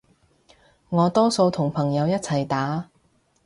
[0.89, 2.89] 我多數同朋友一齊打